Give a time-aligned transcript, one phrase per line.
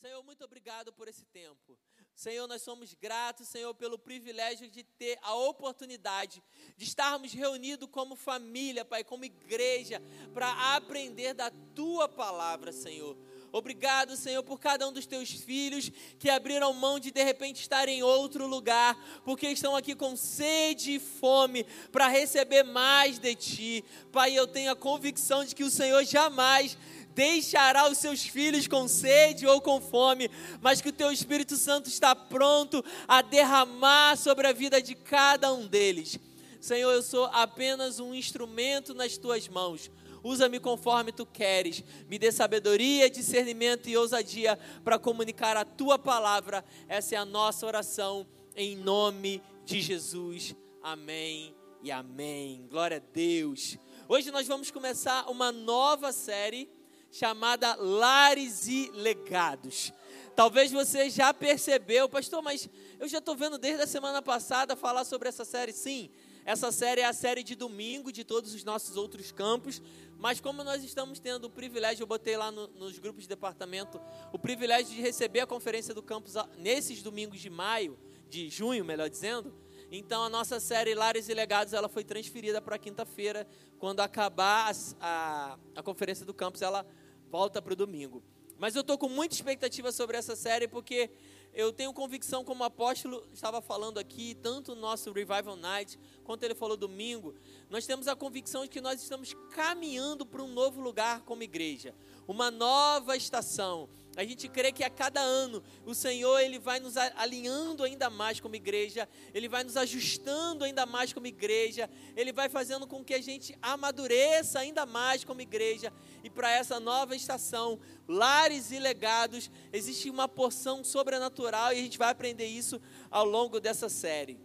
[0.00, 1.76] Senhor, muito obrigado por esse tempo.
[2.14, 6.40] Senhor, nós somos gratos, Senhor, pelo privilégio de ter a oportunidade
[6.76, 10.00] de estarmos reunidos como família, Pai, como igreja,
[10.32, 13.16] para aprender da tua palavra, Senhor.
[13.50, 17.88] Obrigado, Senhor, por cada um dos teus filhos que abriram mão de de repente estar
[17.88, 23.84] em outro lugar, porque estão aqui com sede e fome para receber mais de ti.
[24.12, 26.76] Pai, eu tenho a convicção de que o Senhor jamais
[27.14, 31.88] deixará os seus filhos com sede ou com fome, mas que o teu Espírito Santo
[31.88, 36.18] está pronto a derramar sobre a vida de cada um deles.
[36.60, 39.90] Senhor, eu sou apenas um instrumento nas tuas mãos.
[40.22, 41.84] Usa-me conforme tu queres.
[42.08, 46.64] Me dê sabedoria, discernimento e ousadia para comunicar a tua palavra.
[46.88, 50.54] Essa é a nossa oração em nome de Jesus.
[50.82, 52.66] Amém e amém.
[52.68, 53.76] Glória a Deus.
[54.08, 56.68] Hoje nós vamos começar uma nova série
[57.10, 59.92] chamada Lares e Legados.
[60.34, 65.04] Talvez você já percebeu, pastor, mas eu já estou vendo desde a semana passada falar
[65.04, 65.72] sobre essa série.
[65.72, 66.10] Sim,
[66.48, 69.82] essa série é a série de domingo de todos os nossos outros campos,
[70.16, 74.00] mas como nós estamos tendo o privilégio, eu botei lá no, nos grupos de departamento,
[74.32, 77.98] o privilégio de receber a conferência do campus nesses domingos de maio,
[78.30, 79.52] de junho, melhor dizendo,
[79.92, 83.46] então a nossa série Lares e Legados ela foi transferida para quinta-feira,
[83.78, 86.86] quando acabar a, a, a conferência do campus, ela
[87.30, 88.22] volta para o domingo.
[88.58, 91.10] Mas eu estou com muita expectativa sobre essa série, porque
[91.52, 96.42] eu tenho convicção, como o apóstolo estava falando aqui, tanto no nosso Revival Night, quanto
[96.44, 97.34] ele falou domingo,
[97.68, 101.94] nós temos a convicção de que nós estamos caminhando para um novo lugar como igreja,
[102.26, 103.88] uma nova estação.
[104.18, 108.40] A gente crê que a cada ano o Senhor ele vai nos alinhando ainda mais
[108.40, 113.14] como igreja, ele vai nos ajustando ainda mais como igreja, ele vai fazendo com que
[113.14, 115.92] a gente amadureça ainda mais como igreja.
[116.24, 121.96] E para essa nova estação, lares e legados, existe uma porção sobrenatural e a gente
[121.96, 122.80] vai aprender isso
[123.12, 124.36] ao longo dessa série.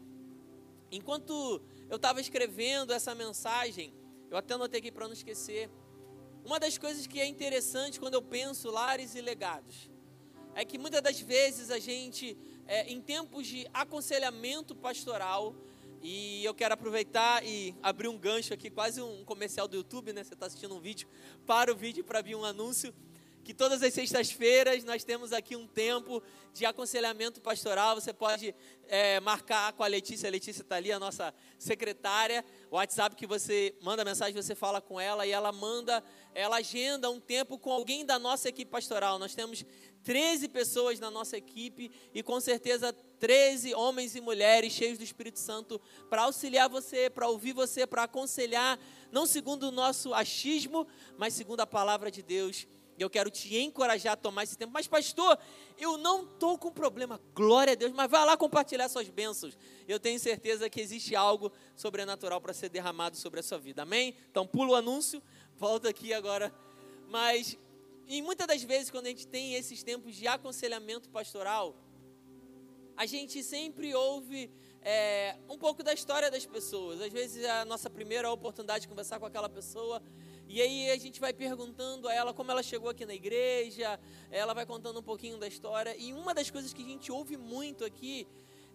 [0.91, 3.91] Enquanto eu estava escrevendo essa mensagem,
[4.29, 5.67] eu até anotei aqui para não esquecer.
[6.45, 9.89] Uma das coisas que é interessante quando eu penso lares e legados
[10.53, 12.37] é que muitas das vezes a gente,
[12.67, 15.55] é, em tempos de aconselhamento pastoral,
[16.01, 20.21] e eu quero aproveitar e abrir um gancho aqui, quase um comercial do YouTube, né?
[20.21, 21.07] Você está assistindo um vídeo,
[21.45, 22.93] para o vídeo para vir um anúncio
[23.43, 26.23] que todas as sextas-feiras nós temos aqui um tempo
[26.53, 27.95] de aconselhamento pastoral.
[27.95, 28.55] Você pode
[28.87, 33.27] é, marcar com a Letícia, a Letícia está ali, a nossa secretária, o WhatsApp que
[33.27, 36.01] você manda mensagem, você fala com ela e ela manda,
[36.33, 39.19] ela agenda um tempo com alguém da nossa equipe pastoral.
[39.19, 39.65] Nós temos
[40.03, 45.39] 13 pessoas na nossa equipe e com certeza 13 homens e mulheres cheios do Espírito
[45.39, 48.79] Santo para auxiliar você, para ouvir você, para aconselhar,
[49.11, 50.87] não segundo o nosso achismo,
[51.17, 52.67] mas segundo a palavra de Deus
[53.03, 54.71] eu quero te encorajar a tomar esse tempo.
[54.73, 55.37] Mas, pastor,
[55.77, 57.19] eu não estou com problema.
[57.33, 57.91] Glória a Deus.
[57.91, 59.57] Mas vai lá compartilhar suas bênçãos.
[59.87, 63.83] Eu tenho certeza que existe algo sobrenatural para ser derramado sobre a sua vida.
[63.83, 64.15] Amém?
[64.31, 65.21] Então, pula o anúncio.
[65.57, 66.53] Volta aqui agora.
[67.09, 67.57] Mas,
[68.07, 71.75] e muitas das vezes, quando a gente tem esses tempos de aconselhamento pastoral,
[72.95, 77.01] a gente sempre ouve é, um pouco da história das pessoas.
[77.01, 80.01] Às vezes, a nossa primeira oportunidade de conversar com aquela pessoa
[80.47, 83.99] e aí a gente vai perguntando a ela como ela chegou aqui na igreja,
[84.29, 85.95] ela vai contando um pouquinho da história.
[85.97, 88.27] E uma das coisas que a gente ouve muito aqui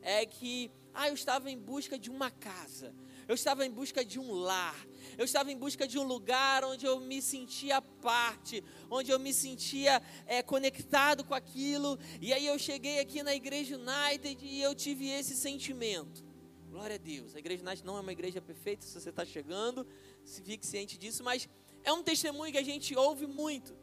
[0.03, 2.95] é que, ah, eu estava em busca de uma casa,
[3.27, 4.87] eu estava em busca de um lar,
[5.17, 9.33] eu estava em busca de um lugar onde eu me sentia parte, onde eu me
[9.33, 11.99] sentia é, conectado com aquilo.
[12.21, 16.25] E aí eu cheguei aqui na Igreja United e eu tive esse sentimento.
[16.71, 17.35] Glória a Deus.
[17.35, 19.87] A Igreja United não é uma igreja perfeita, se você está chegando,
[20.28, 21.49] se fique ciente disso, mas
[21.83, 23.75] é um testemunho que a gente ouve muito.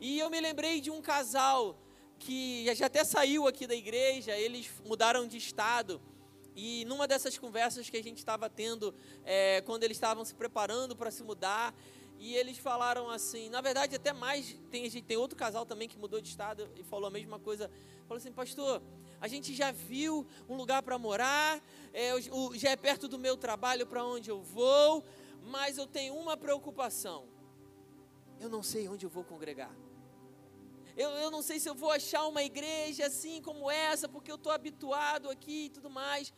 [0.00, 1.78] E eu me lembrei de um casal
[2.18, 6.02] que já até saiu aqui da igreja, eles mudaram de estado.
[6.56, 8.92] E numa dessas conversas que a gente estava tendo,
[9.24, 11.72] é, quando eles estavam se preparando para se mudar,
[12.18, 16.20] e eles falaram assim, na verdade até mais, tem, tem outro casal também que mudou
[16.20, 17.70] de estado e falou a mesma coisa,
[18.08, 18.82] falou assim, pastor,
[19.20, 21.62] a gente já viu um lugar para morar,
[21.92, 22.10] é,
[22.54, 25.04] já é perto do meu trabalho para onde eu vou,
[25.42, 27.28] mas eu tenho uma preocupação.
[28.40, 29.74] Eu não sei onde eu vou congregar.
[30.96, 34.36] Eu, eu não sei se eu vou achar uma igreja assim como essa, porque eu
[34.36, 36.32] estou habituado aqui e tudo mais.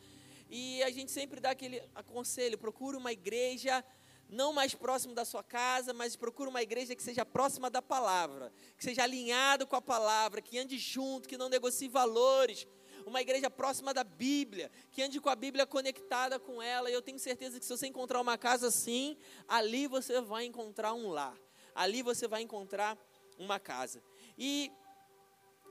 [0.49, 3.83] E a gente sempre dá aquele aconselho: procure uma igreja
[4.29, 8.51] não mais próximo da sua casa, mas procure uma igreja que seja próxima da palavra,
[8.77, 12.67] que seja alinhado com a palavra, que ande junto, que não negocie valores,
[13.05, 16.89] uma igreja próxima da Bíblia, que ande com a Bíblia conectada com ela.
[16.89, 19.15] E eu tenho certeza que se você encontrar uma casa assim,
[19.47, 21.37] ali você vai encontrar um lar.
[21.75, 22.97] Ali você vai encontrar
[23.37, 24.01] uma casa.
[24.37, 24.71] E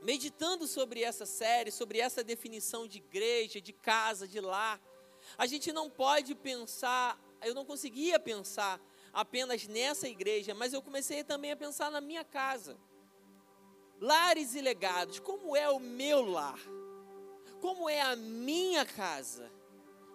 [0.01, 4.79] meditando sobre essa série, sobre essa definição de igreja, de casa, de lar,
[5.37, 8.79] a gente não pode pensar, eu não conseguia pensar
[9.11, 12.77] apenas nessa igreja, mas eu comecei também a pensar na minha casa.
[13.99, 16.59] Lares e legados, como é o meu lar?
[17.65, 19.51] Como é a minha casa?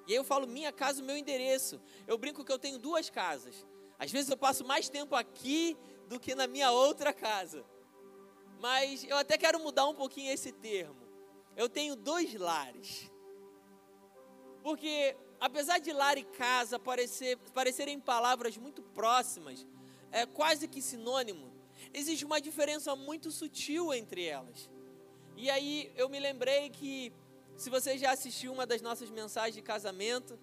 [0.06, 1.81] E aí eu falo minha casa, o meu endereço.
[2.06, 3.67] Eu brinco que eu tenho duas casas.
[3.99, 5.76] Às vezes eu passo mais tempo aqui
[6.06, 7.64] do que na minha outra casa.
[8.61, 11.02] Mas eu até quero mudar um pouquinho esse termo.
[11.56, 13.11] Eu tenho dois lares.
[14.62, 19.67] Porque, apesar de lar e casa parecer, parecerem palavras muito próximas,
[20.12, 21.53] é quase que sinônimo,
[21.93, 24.70] existe uma diferença muito sutil entre elas.
[25.37, 27.12] E aí eu me lembrei que,
[27.60, 30.38] se você já assistiu uma das nossas mensagens de casamento,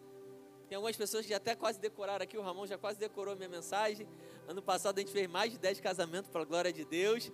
[0.70, 3.50] tem algumas pessoas que já até quase decoraram aqui, o Ramon já quase decorou minha
[3.50, 4.08] mensagem.
[4.48, 7.32] Ano passado a gente fez mais de 10 casamentos para a glória de Deus.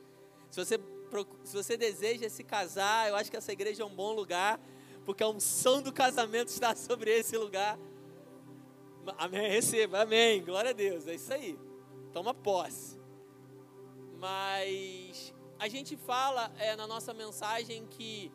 [0.49, 0.79] Se você,
[1.43, 4.57] se você deseja se casar, eu acho que essa igreja é um bom lugar,
[5.03, 7.77] porque a unção do casamento está sobre esse lugar.
[9.17, 11.59] Amém, receba, amém, glória a Deus, é isso aí.
[12.13, 12.97] Toma posse.
[14.17, 18.31] Mas a gente fala é, na nossa mensagem que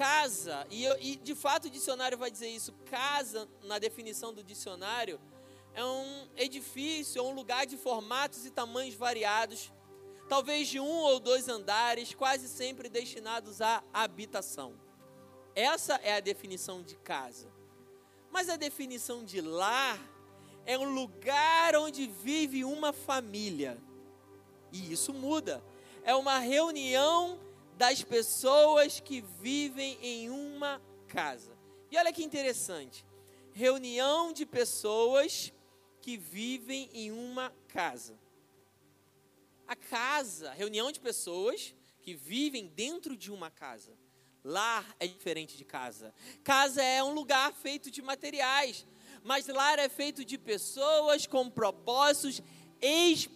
[0.00, 5.20] casa, e, e de fato o dicionário vai dizer isso, casa, na definição do dicionário,
[5.74, 9.70] é um edifício, é um lugar de formatos e tamanhos variados,
[10.26, 14.72] talvez de um ou dois andares, quase sempre destinados à habitação.
[15.54, 17.52] Essa é a definição de casa.
[18.30, 20.00] Mas a definição de lar
[20.64, 23.76] é um lugar onde vive uma família.
[24.72, 25.62] E isso muda.
[26.02, 27.38] É uma reunião
[27.80, 31.56] das pessoas que vivem em uma casa.
[31.90, 33.06] E olha que interessante.
[33.52, 35.52] Reunião de pessoas
[36.00, 38.18] que vivem em uma casa
[39.70, 41.72] a casa, reunião de pessoas
[42.02, 43.96] que vivem dentro de uma casa.
[44.42, 46.12] Lar é diferente de casa.
[46.42, 48.84] Casa é um lugar feito de materiais,
[49.22, 52.42] mas lar é feito de pessoas com propósitos
[52.80, 53.30] específicos.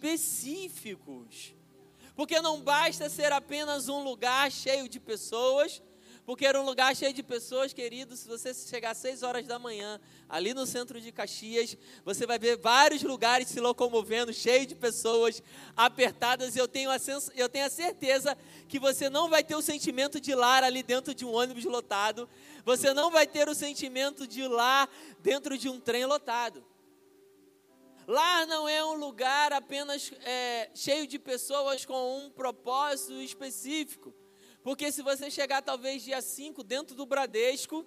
[2.15, 5.81] Porque não basta ser apenas um lugar cheio de pessoas,
[6.25, 8.19] porque era um lugar cheio de pessoas, queridos.
[8.21, 12.39] Se você chegar às 6 horas da manhã, ali no centro de Caxias, você vai
[12.39, 15.43] ver vários lugares se locomovendo, cheio de pessoas
[15.77, 16.55] apertadas.
[16.55, 16.97] E eu tenho, a
[17.35, 18.35] eu tenho a certeza
[18.67, 22.27] que você não vai ter o sentimento de lar ali dentro de um ônibus lotado.
[22.63, 24.89] Você não vai ter o sentimento de lar
[25.21, 26.63] dentro de um trem lotado.
[28.07, 34.13] Lar não é um lugar apenas é, cheio de pessoas com um propósito específico.
[34.63, 37.85] Porque se você chegar talvez dia 5 dentro do Bradesco,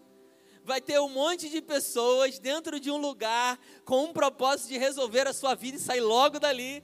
[0.65, 5.26] vai ter um monte de pessoas dentro de um lugar com um propósito de resolver
[5.29, 6.82] a sua vida e sair logo dali.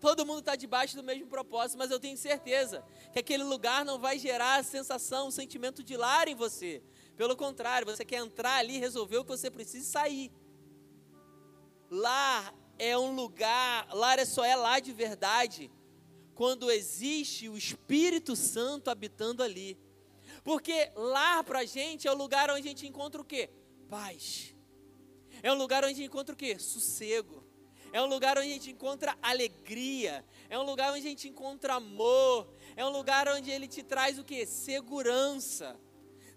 [0.00, 3.98] Todo mundo está debaixo do mesmo propósito, mas eu tenho certeza que aquele lugar não
[3.98, 6.82] vai gerar a sensação, o sentimento de lar em você.
[7.16, 10.32] Pelo contrário, você quer entrar ali, resolver o que você precisa e sair.
[11.90, 15.70] Lar é um lugar, lar é só é lá de verdade
[16.36, 19.76] quando existe o Espírito Santo habitando ali.
[20.44, 23.50] Porque lá para a gente é o lugar onde a gente encontra o quê?
[23.88, 24.54] Paz.
[25.42, 26.58] É um lugar onde a gente encontra o quê?
[26.58, 27.42] Sossego.
[27.92, 30.24] É um lugar onde a gente encontra alegria.
[30.50, 32.46] É um lugar onde a gente encontra amor.
[32.76, 34.44] É um lugar onde ele te traz o quê?
[34.44, 35.80] Segurança.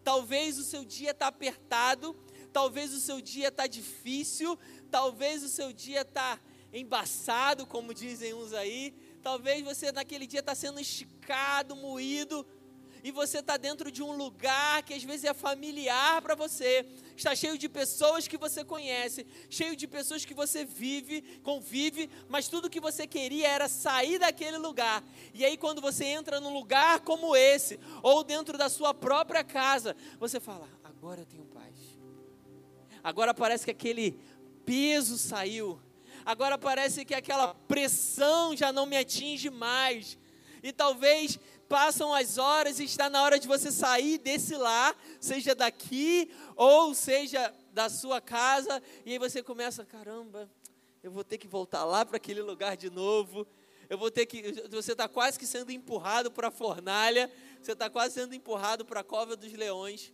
[0.03, 2.15] Talvez o seu dia está apertado.
[2.53, 4.57] Talvez o seu dia está difícil.
[4.89, 6.39] Talvez o seu dia está
[6.73, 8.93] embaçado, como dizem uns aí.
[9.21, 12.45] Talvez você naquele dia está sendo esticado, moído,
[13.03, 17.33] e você está dentro de um lugar que às vezes é familiar para você, está
[17.35, 22.69] cheio de pessoas que você conhece, cheio de pessoas que você vive, convive, mas tudo
[22.69, 25.03] que você queria era sair daquele lugar.
[25.33, 29.95] E aí, quando você entra num lugar como esse, ou dentro da sua própria casa,
[30.19, 31.75] você fala: agora eu tenho paz.
[33.01, 34.19] Agora parece que aquele
[34.69, 35.81] peso saiu
[36.29, 40.15] agora parece que aquela pressão já não me atinge mais.
[40.61, 45.55] E talvez passam as horas e está na hora de você sair desse lar, seja
[45.55, 50.47] daqui ou seja da sua casa, e aí você começa, caramba,
[51.01, 53.47] eu vou ter que voltar lá para aquele lugar de novo.
[53.89, 54.51] Eu vou ter que.
[54.69, 57.31] Você está quase que sendo empurrado para a fornalha.
[57.59, 60.13] Você está quase sendo empurrado para a cova dos leões.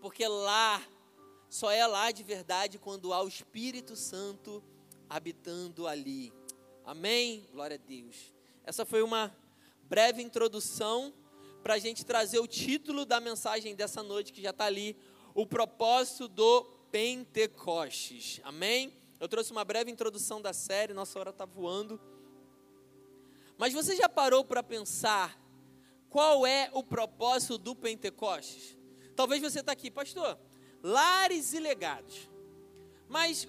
[0.00, 0.80] Porque lá,
[1.48, 4.62] só é lá de verdade quando há o Espírito Santo
[5.08, 6.32] habitando ali.
[6.84, 7.46] Amém?
[7.52, 8.32] Glória a Deus.
[8.64, 9.34] Essa foi uma
[9.84, 11.12] breve introdução
[11.62, 14.96] para a gente trazer o título da mensagem dessa noite, que já está ali:
[15.34, 18.40] O propósito do Pentecostes.
[18.44, 18.92] Amém?
[19.18, 22.00] Eu trouxe uma breve introdução da série, nossa hora está voando.
[23.56, 25.38] Mas você já parou para pensar
[26.08, 28.76] Qual é o propósito do Pentecostes?
[29.14, 30.38] Talvez você está aqui, pastor,
[30.82, 32.28] lares e legados.
[33.08, 33.48] Mas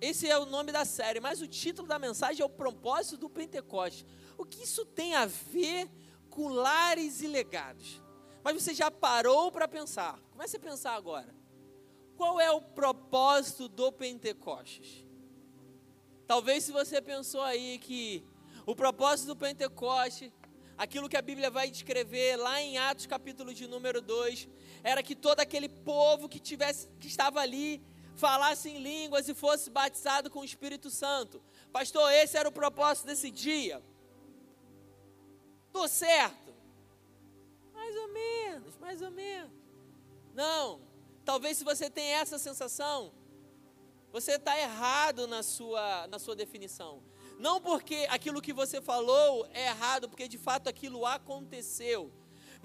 [0.00, 3.30] esse é o nome da série, mas o título da mensagem é o propósito do
[3.30, 4.04] Pentecostes.
[4.36, 5.88] O que isso tem a ver
[6.28, 8.02] com lares e legados?
[8.44, 10.20] Mas você já parou para pensar?
[10.30, 11.34] Comece a pensar agora.
[12.16, 15.04] Qual é o propósito do Pentecostes?
[16.26, 18.24] Talvez se você pensou aí que
[18.66, 20.32] o propósito do Pentecoste,
[20.76, 24.48] aquilo que a Bíblia vai descrever lá em Atos capítulo de número 2,
[24.86, 27.82] era que todo aquele povo que tivesse que estava ali
[28.14, 31.42] falasse em línguas e fosse batizado com o Espírito Santo.
[31.72, 33.82] Pastor, esse era o propósito desse dia.
[35.66, 36.54] Estou certo?
[37.74, 39.50] Mais ou menos, mais ou menos.
[40.32, 40.80] Não,
[41.24, 43.12] talvez se você tem essa sensação,
[44.12, 47.02] você está errado na sua, na sua definição.
[47.40, 52.12] Não porque aquilo que você falou é errado, porque de fato aquilo aconteceu.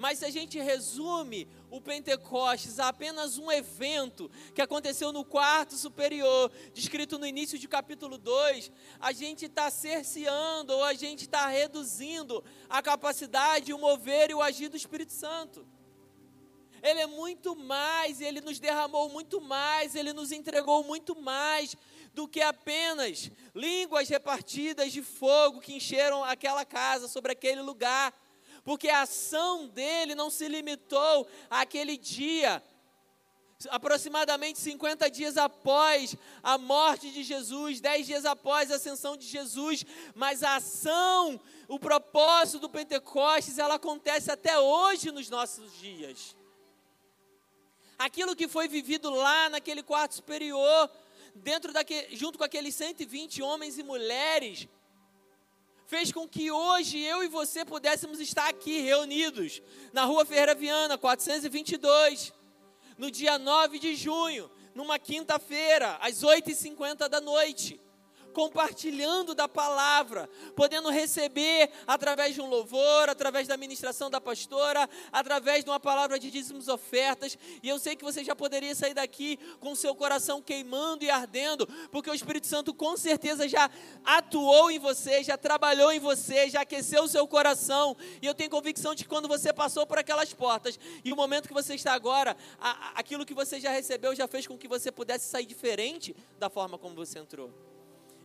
[0.02, 5.76] Mas se a gente resume o Pentecostes a apenas um evento que aconteceu no quarto
[5.76, 11.46] superior, descrito no início de capítulo 2, a gente está cerceando ou a gente está
[11.46, 15.68] reduzindo a capacidade, o mover e o agir do Espírito Santo.
[16.82, 21.76] Ele é muito mais, ele nos derramou muito mais, ele nos entregou muito mais
[22.12, 28.12] do que apenas línguas repartidas de fogo que encheram aquela casa, sobre aquele lugar.
[28.64, 32.64] Porque a ação dele não se limitou àquele dia,
[33.70, 39.86] aproximadamente 50 dias após a morte de Jesus, 10 dias após a ascensão de Jesus,
[40.16, 46.36] mas a ação, o propósito do Pentecostes, ela acontece até hoje nos nossos dias.
[47.98, 50.90] Aquilo que foi vivido lá naquele quarto superior,
[51.36, 54.68] dentro daquele, junto com aqueles 120 homens e mulheres,
[55.92, 60.98] fez com que hoje eu e você pudéssemos estar aqui reunidos na Rua Ferreira Viana,
[60.98, 62.32] 422,
[62.98, 67.78] no dia 9 de junho, numa quinta-feira, às 8h50 da noite
[68.32, 75.64] compartilhando da palavra, podendo receber através de um louvor, através da ministração da pastora, através
[75.64, 77.38] de uma palavra de dízimos ofertas.
[77.62, 81.68] E eu sei que você já poderia sair daqui com seu coração queimando e ardendo,
[81.92, 83.70] porque o Espírito Santo com certeza já
[84.04, 87.96] atuou em você, já trabalhou em você, já aqueceu o seu coração.
[88.22, 91.48] E eu tenho convicção de que quando você passou por aquelas portas e o momento
[91.48, 94.92] que você está agora, a, aquilo que você já recebeu já fez com que você
[94.92, 97.52] pudesse sair diferente da forma como você entrou.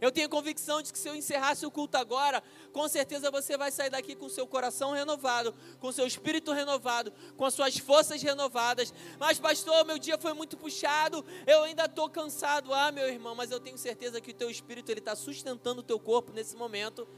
[0.00, 3.70] Eu tenho convicção de que se eu encerrasse o culto agora, com certeza você vai
[3.70, 8.92] sair daqui com seu coração renovado, com seu espírito renovado, com as suas forças renovadas.
[9.18, 12.74] Mas, pastor, meu dia foi muito puxado, eu ainda estou cansado.
[12.74, 15.98] Ah, meu irmão, mas eu tenho certeza que o teu espírito está sustentando o teu
[15.98, 17.08] corpo nesse momento,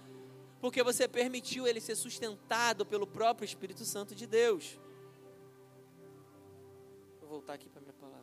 [0.60, 4.78] porque você permitiu ele ser sustentado pelo próprio Espírito Santo de Deus.
[7.20, 8.17] Vou voltar aqui para minha palavra.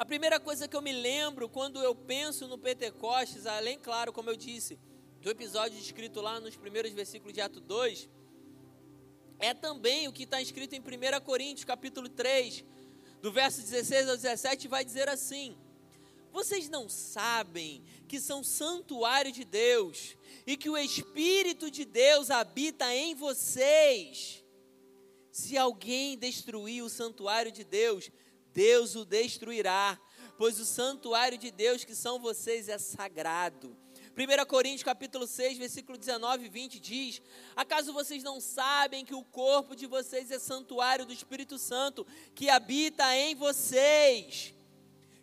[0.00, 4.30] A primeira coisa que eu me lembro quando eu penso no Pentecostes, além, claro, como
[4.30, 4.78] eu disse,
[5.20, 8.08] do episódio escrito lá nos primeiros versículos de Ato 2,
[9.38, 12.64] é também o que está escrito em 1 Coríntios, capítulo 3,
[13.20, 15.54] do verso 16 ao 17, vai dizer assim:
[16.32, 20.16] Vocês não sabem que são santuário de Deus
[20.46, 24.42] e que o Espírito de Deus habita em vocês?
[25.30, 28.10] Se alguém destruir o santuário de Deus,
[28.52, 29.98] Deus o destruirá,
[30.36, 33.76] pois o santuário de Deus que são vocês é sagrado.
[34.16, 37.22] 1 Coríntios capítulo 6, versículo 19 e 20 diz:
[37.54, 42.50] Acaso vocês não sabem que o corpo de vocês é santuário do Espírito Santo que
[42.50, 44.52] habita em vocês,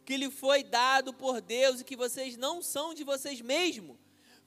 [0.05, 3.97] que lhe foi dado por Deus e que vocês não são de vocês mesmos,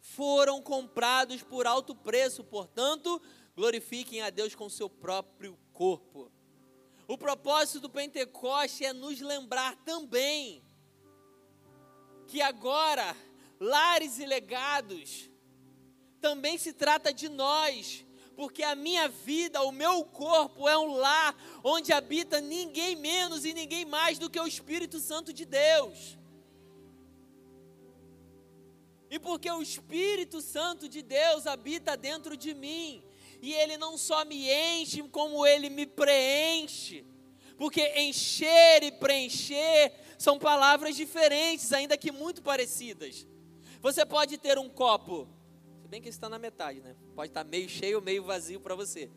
[0.00, 3.20] foram comprados por alto preço, portanto,
[3.54, 6.32] glorifiquem a Deus com seu próprio corpo.
[7.10, 10.62] O propósito do Pentecoste é nos lembrar também
[12.28, 13.16] que agora,
[13.58, 15.28] lares e legados,
[16.20, 21.36] também se trata de nós, porque a minha vida, o meu corpo é um lar
[21.64, 26.16] onde habita ninguém menos e ninguém mais do que o Espírito Santo de Deus.
[29.10, 33.02] E porque o Espírito Santo de Deus habita dentro de mim,
[33.42, 37.04] e Ele não só me enche, como Ele me preenche.
[37.56, 43.26] Porque encher e preencher são palavras diferentes, ainda que muito parecidas.
[43.80, 45.26] Você pode ter um copo,
[45.80, 46.94] se bem que está na metade, né?
[47.14, 49.10] Pode estar meio cheio meio vazio para você.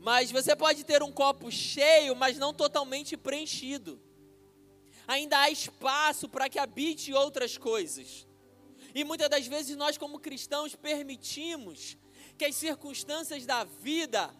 [0.00, 4.00] Mas você pode ter um copo cheio, mas não totalmente preenchido.
[5.06, 8.26] ainda há espaço para que habite outras coisas.
[8.94, 11.96] E muitas das vezes nós, como cristãos, permitimos
[12.40, 14.34] que as circunstâncias da vida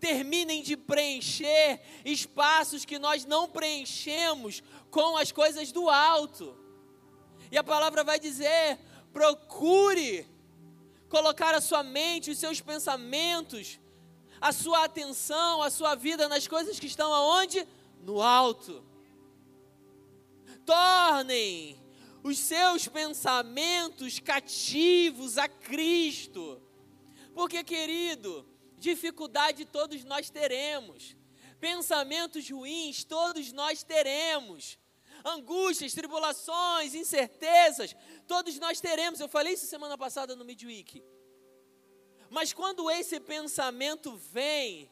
[0.00, 4.60] terminem de preencher espaços que nós não preenchemos
[4.90, 6.58] com as coisas do alto.
[7.48, 8.76] E a palavra vai dizer:
[9.12, 10.26] procure
[11.08, 13.78] colocar a sua mente, os seus pensamentos,
[14.40, 17.64] a sua atenção, a sua vida nas coisas que estão aonde?
[18.02, 18.84] No alto.
[20.66, 21.80] Tornem
[22.24, 26.60] os seus pensamentos cativos a Cristo.
[27.34, 28.46] Porque, querido,
[28.76, 31.16] dificuldade todos nós teremos,
[31.60, 34.78] pensamentos ruins todos nós teremos,
[35.24, 37.94] angústias, tribulações, incertezas,
[38.26, 39.20] todos nós teremos.
[39.20, 41.02] Eu falei isso semana passada no Midweek.
[42.28, 44.90] Mas quando esse pensamento vem,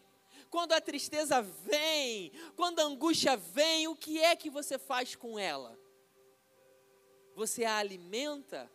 [0.50, 5.38] quando a tristeza vem, quando a angústia vem, o que é que você faz com
[5.38, 5.78] ela?
[7.35, 8.70] Você a alimenta?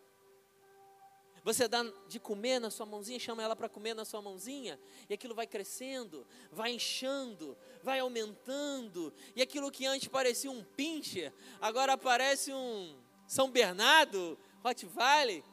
[1.46, 5.14] Você dá de comer na sua mãozinha, chama ela para comer na sua mãozinha, e
[5.14, 11.96] aquilo vai crescendo, vai inchando, vai aumentando, e aquilo que antes parecia um pincher, agora
[11.96, 12.98] parece um
[13.28, 15.44] São Bernardo, Hot Valley.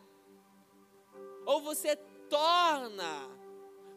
[1.45, 1.95] Ou você
[2.27, 3.29] torna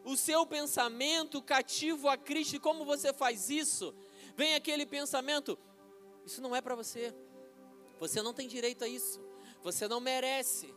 [0.05, 3.91] o seu pensamento cativo a Cristo, e como você faz isso?
[4.35, 5.57] Vem aquele pensamento:
[6.23, 7.11] isso não é para você,
[7.99, 9.19] você não tem direito a isso,
[9.63, 10.71] você não merece.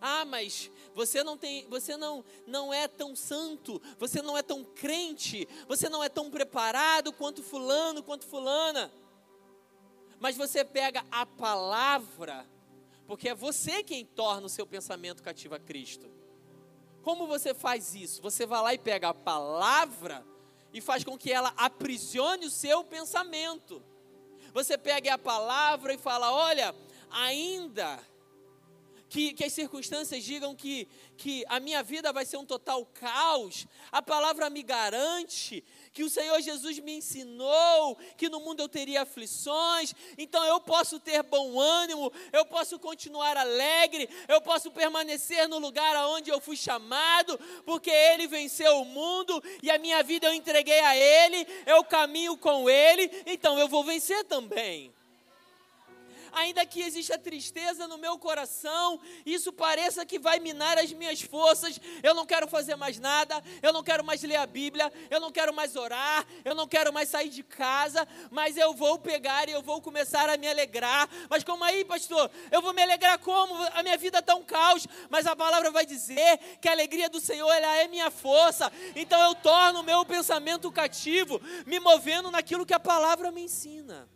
[0.00, 4.64] Ah, mas você não tem, você não não é tão santo, você não é tão
[4.64, 8.92] crente, você não é tão preparado quanto fulano, quanto fulana.
[10.20, 12.46] Mas você pega a palavra,
[13.06, 16.10] porque é você quem torna o seu pensamento cativo a Cristo.
[17.02, 18.20] Como você faz isso?
[18.22, 20.24] Você vai lá e pega a palavra
[20.72, 23.82] e faz com que ela aprisione o seu pensamento.
[24.52, 26.74] Você pega a palavra e fala: olha,
[27.10, 27.98] ainda
[29.08, 30.86] que, que as circunstâncias digam que,
[31.16, 36.10] que a minha vida vai ser um total caos, a palavra me garante que o
[36.10, 41.58] Senhor Jesus me ensinou que no mundo eu teria aflições, então eu posso ter bom
[41.58, 47.90] ânimo, eu posso continuar alegre, eu posso permanecer no lugar aonde eu fui chamado, porque
[47.90, 52.68] Ele venceu o mundo e a minha vida eu entreguei a Ele, eu caminho com
[52.68, 54.92] Ele, então eu vou vencer também
[56.32, 61.80] ainda que exista tristeza no meu coração, isso pareça que vai minar as minhas forças,
[62.02, 65.30] eu não quero fazer mais nada, eu não quero mais ler a Bíblia, eu não
[65.30, 69.52] quero mais orar, eu não quero mais sair de casa, mas eu vou pegar e
[69.52, 71.08] eu vou começar a me alegrar.
[71.28, 72.30] Mas como aí, pastor?
[72.50, 73.54] Eu vou me alegrar como?
[73.74, 77.20] A minha vida está um caos, mas a palavra vai dizer que a alegria do
[77.20, 78.70] Senhor ela é minha força.
[78.94, 84.08] Então eu torno o meu pensamento cativo, me movendo naquilo que a palavra me ensina.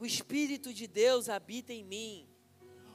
[0.00, 2.26] O Espírito de Deus habita em mim.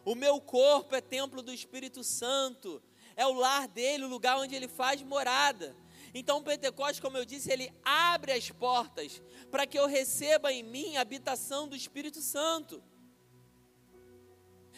[0.04, 2.82] O meu corpo é templo do Espírito Santo.
[3.16, 5.76] É o lar dele, o lugar onde ele faz morada.
[6.16, 10.98] Então, Pentecostes, como eu disse, ele abre as portas para que eu receba em mim
[10.98, 12.84] a habitação do Espírito Santo.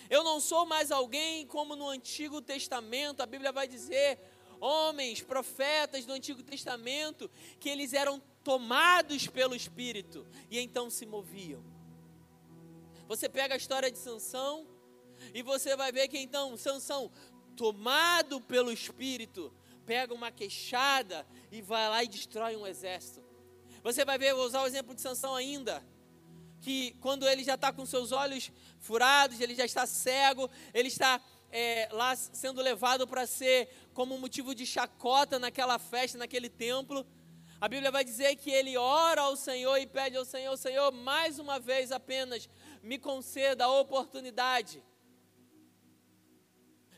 [0.10, 4.20] Eu não sou mais alguém como no Antigo Testamento, a Bíblia vai dizer,
[4.60, 11.77] homens, profetas do Antigo Testamento, que eles eram tomados pelo Espírito e então se moviam.
[13.08, 14.68] Você pega a história de Sansão
[15.34, 17.12] e você vai ver que então Sansão,
[17.56, 19.54] tomado pelo espírito,
[19.86, 23.24] pega uma queixada e vai lá e destrói um exército.
[23.82, 25.82] Você vai ver, vou usar o exemplo de Sansão ainda,
[26.62, 31.22] que quando ele já está com seus olhos furados, ele já está cego, ele está
[31.50, 37.06] é, lá sendo levado para ser como motivo de chacota naquela festa, naquele templo.
[37.60, 41.40] A Bíblia vai dizer que ele ora ao Senhor e pede ao Senhor, Senhor, mais
[41.40, 42.48] uma vez apenas
[42.84, 44.84] me conceda a oportunidade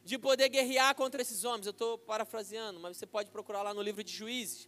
[0.03, 1.65] de poder guerrear contra esses homens.
[1.65, 4.67] Eu estou parafraseando, mas você pode procurar lá no livro de Juízes.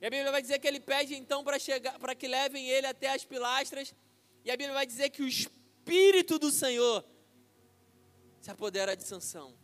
[0.00, 3.24] E a Bíblia vai dizer que ele pede então para que levem ele até as
[3.24, 3.94] pilastras.
[4.44, 7.04] E a Bíblia vai dizer que o Espírito do Senhor
[8.40, 9.54] se apodera de Sansão.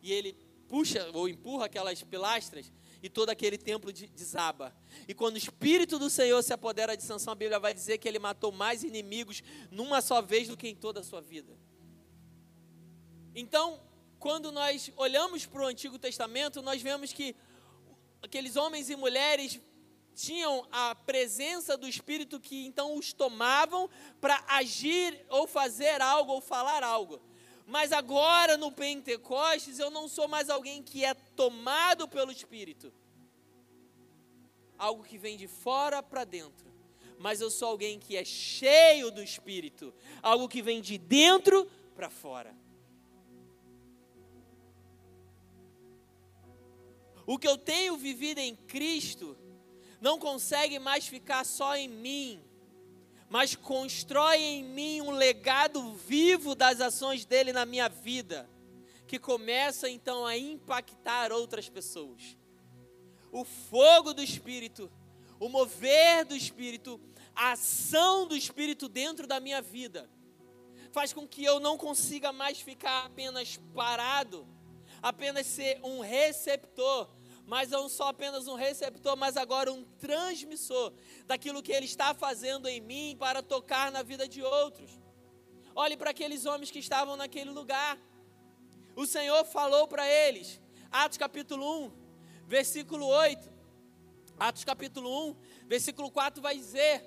[0.00, 0.34] E ele
[0.68, 2.72] puxa ou empurra aquelas pilastras
[3.02, 4.74] e todo aquele templo desaba.
[5.08, 8.06] E quando o Espírito do Senhor se apodera de Sansão, a Bíblia vai dizer que
[8.06, 11.58] ele matou mais inimigos numa só vez do que em toda a sua vida.
[13.34, 13.80] Então,
[14.20, 17.34] quando nós olhamos para o Antigo Testamento, nós vemos que
[18.22, 19.60] aqueles homens e mulheres
[20.14, 23.88] tinham a presença do Espírito que então os tomavam
[24.20, 27.20] para agir ou fazer algo ou falar algo.
[27.72, 32.92] Mas agora no Pentecostes eu não sou mais alguém que é tomado pelo Espírito.
[34.76, 36.70] algo que vem de fora para dentro,
[37.18, 42.10] mas eu sou alguém que é cheio do Espírito, algo que vem de dentro para
[42.10, 42.54] fora.
[47.24, 49.34] O que eu tenho vivido em Cristo
[49.98, 52.44] não consegue mais ficar só em mim,
[53.32, 58.46] mas constrói em mim um legado vivo das ações dele na minha vida,
[59.06, 62.36] que começa então a impactar outras pessoas.
[63.32, 64.92] O fogo do Espírito,
[65.40, 67.00] o mover do Espírito,
[67.34, 70.10] a ação do Espírito dentro da minha vida,
[70.90, 74.46] faz com que eu não consiga mais ficar apenas parado,
[75.00, 77.08] apenas ser um receptor,
[77.46, 80.92] mas não só apenas um receptor, mas agora um transmissor
[81.26, 84.90] daquilo que Ele está fazendo em mim para tocar na vida de outros.
[85.74, 87.98] Olhe para aqueles homens que estavam naquele lugar.
[88.94, 91.92] O Senhor falou para eles, Atos capítulo 1,
[92.46, 93.50] versículo 8.
[94.38, 97.02] Atos capítulo 1, versículo 4 vai dizer: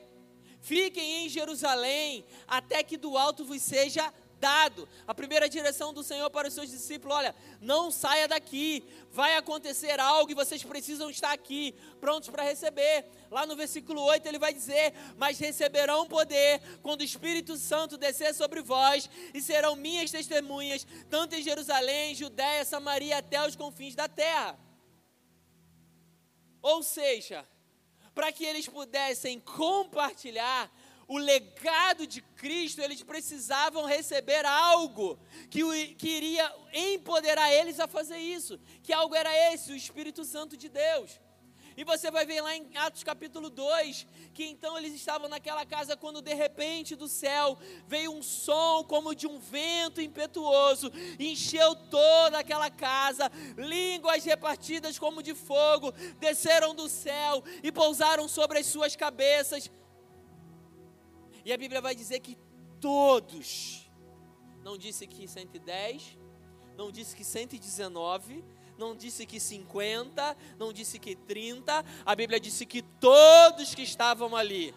[0.62, 4.88] Fiquem em Jerusalém, até que do alto vos seja dado.
[5.08, 10.00] A primeira direção do Senhor para os seus discípulos: olha, não saia daqui, vai acontecer
[10.00, 13.06] algo e vocês precisam estar aqui, prontos para receber.
[13.32, 18.34] Lá no versículo 8 ele vai dizer: Mas receberão poder quando o Espírito Santo descer
[18.34, 24.08] sobre vós, e serão minhas testemunhas, tanto em Jerusalém, Judéia, Samaria, até os confins da
[24.08, 24.58] terra.
[26.62, 27.46] Ou seja,
[28.16, 30.72] para que eles pudessem compartilhar
[31.08, 38.18] o legado de Cristo, eles precisavam receber algo que, que iria empoderar eles a fazer
[38.18, 38.60] isso.
[38.82, 41.20] Que algo era esse, o Espírito Santo de Deus.
[41.78, 45.98] E você vai ver lá em Atos capítulo 2, que então eles estavam naquela casa
[45.98, 50.90] quando de repente do céu veio um som como de um vento impetuoso,
[51.20, 58.60] encheu toda aquela casa, línguas repartidas como de fogo desceram do céu e pousaram sobre
[58.60, 59.70] as suas cabeças.
[61.46, 62.36] E a Bíblia vai dizer que
[62.82, 63.88] todos,
[64.64, 66.18] não disse que 110,
[66.76, 68.44] não disse que 119,
[68.80, 74.36] não disse que 50, não disse que 30, a Bíblia disse que todos que estavam
[74.36, 74.74] ali.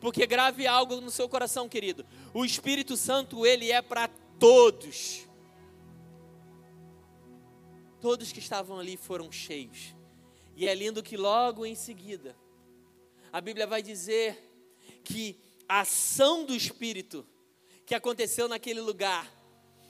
[0.00, 2.04] Porque grave algo no seu coração, querido.
[2.34, 5.26] O Espírito Santo, ele é para todos.
[8.00, 9.94] Todos que estavam ali foram cheios.
[10.56, 12.36] E é lindo que logo em seguida,
[13.32, 14.36] a Bíblia vai dizer
[15.04, 17.26] que a ação do Espírito
[17.84, 19.30] que aconteceu naquele lugar,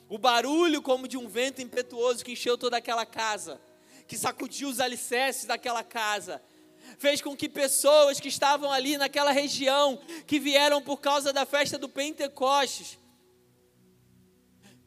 [0.07, 3.61] o barulho como de um vento impetuoso que encheu toda aquela casa,
[4.07, 6.41] que sacudiu os alicerces daquela casa,
[6.97, 11.77] fez com que pessoas que estavam ali naquela região, que vieram por causa da festa
[11.77, 12.97] do Pentecostes,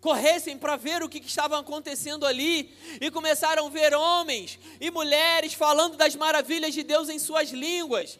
[0.00, 4.90] corressem para ver o que, que estava acontecendo ali e começaram a ver homens e
[4.90, 8.18] mulheres falando das maravilhas de Deus em suas línguas.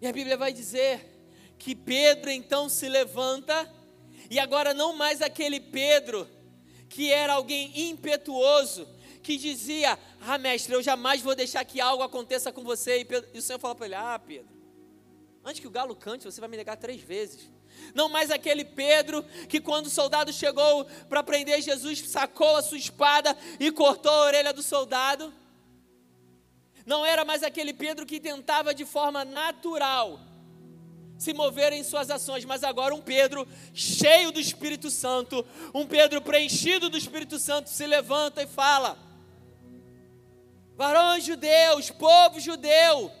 [0.00, 1.06] E a Bíblia vai dizer
[1.58, 3.70] que Pedro então se levanta,
[4.30, 6.26] e agora não mais aquele Pedro
[6.88, 8.88] que era alguém impetuoso,
[9.22, 13.00] que dizia: Ah, mestre, eu jamais vou deixar que algo aconteça com você.
[13.00, 14.48] E, Pedro, e o Senhor fala para ele: Ah, Pedro,
[15.44, 17.50] antes que o galo cante, você vai me negar três vezes.
[17.94, 22.78] Não mais aquele Pedro que, quando o soldado chegou para prender Jesus, sacou a sua
[22.78, 25.32] espada e cortou a orelha do soldado.
[26.86, 30.20] Não era mais aquele Pedro que tentava de forma natural
[31.20, 36.22] se mover em suas ações, mas agora um Pedro cheio do Espírito Santo, um Pedro
[36.22, 38.96] preenchido do Espírito Santo se levanta e fala:
[40.76, 43.12] Varões judeus, povo judeu,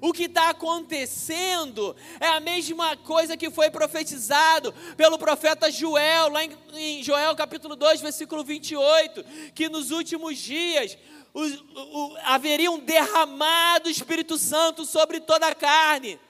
[0.00, 6.40] o que está acontecendo é a mesma coisa que foi profetizado pelo profeta Joel, lá
[6.74, 9.24] em, Joel capítulo 2, versículo 28,
[9.54, 10.98] que nos últimos dias
[11.34, 16.20] o, o, haveria um derramado Espírito Santo sobre toda a carne.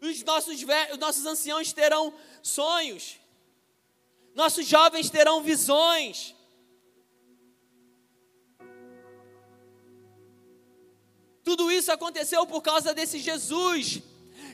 [0.00, 3.18] Os nossos, os nossos anciãos terão sonhos,
[4.34, 6.34] nossos jovens terão visões.
[11.42, 14.02] Tudo isso aconteceu por causa desse Jesus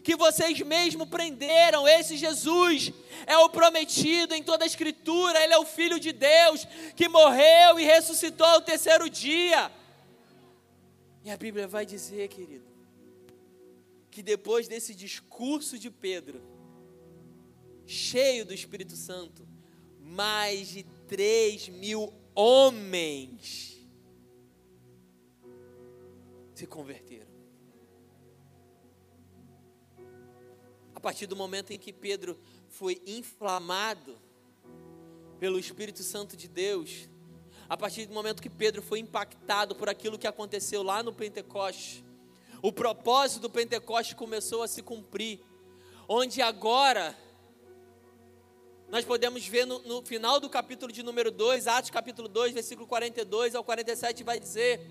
[0.03, 1.87] que vocês mesmo prenderam.
[1.87, 2.93] Esse Jesus
[3.27, 7.79] é o prometido em toda a Escritura, ele é o Filho de Deus que morreu
[7.79, 9.71] e ressuscitou ao terceiro dia.
[11.25, 12.65] E a Bíblia vai dizer, querido,
[14.11, 16.43] que depois desse discurso de Pedro,
[17.87, 19.47] cheio do Espírito Santo,
[20.01, 23.79] mais de três mil homens
[26.55, 27.40] se converteram.
[31.01, 34.19] A partir do momento em que Pedro foi inflamado
[35.39, 37.09] pelo Espírito Santo de Deus,
[37.71, 42.05] a partir do momento que Pedro foi impactado por aquilo que aconteceu lá no Pentecoste,
[42.61, 45.41] o propósito do Pentecoste começou a se cumprir,
[46.07, 47.17] onde agora
[48.91, 52.87] nós podemos ver no, no, final do capítulo de número 2, Atos capítulo 2, versículo
[52.87, 54.87] 42 ao 47, vai dizer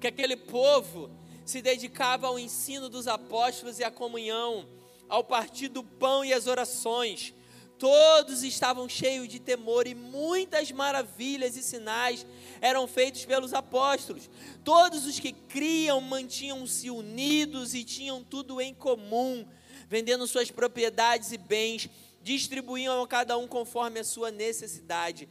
[0.00, 1.10] que aquele povo
[1.44, 6.46] se dedicava ao ensino dos apóstolos e à comunhão, ao partir do pão e às
[6.46, 7.34] orações.
[7.78, 12.24] Todos estavam cheios de temor e muitas maravilhas e sinais
[12.60, 14.30] eram feitos pelos apóstolos.
[14.62, 19.46] Todos os que criam mantinham-se unidos e tinham tudo em comum,
[19.88, 21.90] vendendo suas propriedades e bens
[22.22, 25.28] distribuíam a cada um conforme a sua necessidade.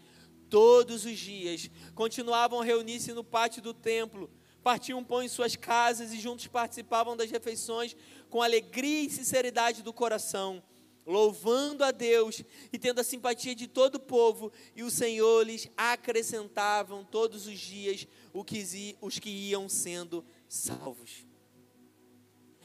[0.50, 4.30] Todos os dias continuavam a reunir-se no pátio do templo,
[4.64, 7.96] partiam pão em suas casas e juntos participavam das refeições
[8.30, 10.64] com alegria e sinceridade do coração,
[11.06, 15.70] louvando a Deus e tendo a simpatia de todo o povo, e o Senhor lhes
[15.76, 21.26] acrescentavam todos os dias os que iam sendo salvos.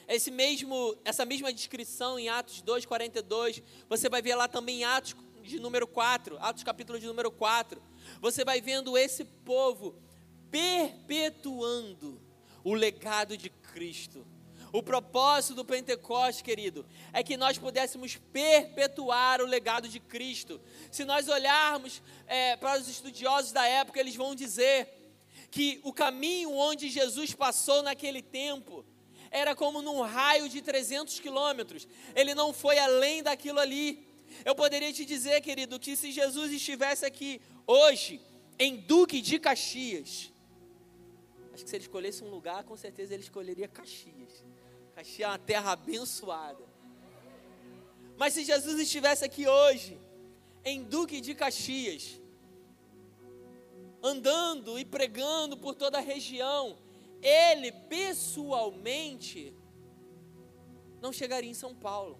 [0.07, 5.15] Esse mesmo, essa mesma descrição em Atos 2:42, você vai ver lá também em Atos
[5.43, 7.79] de número 4, Atos capítulo de número 4.
[8.19, 9.95] Você vai vendo esse povo
[10.51, 12.21] perpetuando
[12.63, 14.25] o legado de Cristo.
[14.71, 20.61] O propósito do Pentecoste, querido, é que nós pudéssemos perpetuar o legado de Cristo.
[20.91, 24.87] Se nós olharmos é, para os estudiosos da época, eles vão dizer
[25.49, 28.85] que o caminho onde Jesus passou naquele tempo
[29.31, 31.87] era como num raio de 300 quilômetros.
[32.15, 34.07] Ele não foi além daquilo ali.
[34.45, 38.21] Eu poderia te dizer, querido, que se Jesus estivesse aqui hoje,
[38.59, 40.31] em Duque de Caxias,
[41.59, 44.45] acho que se ele escolhesse um lugar, com certeza ele escolheria Caxias.
[44.95, 46.63] Caxias é uma terra abençoada.
[48.17, 49.99] Mas se Jesus estivesse aqui hoje,
[50.63, 52.21] em Duque de Caxias,
[54.01, 56.77] andando e pregando por toda a região,
[57.21, 59.53] ele pessoalmente
[61.01, 62.19] não chegaria em São Paulo.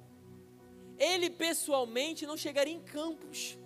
[0.98, 3.58] Ele pessoalmente não chegaria em Campos.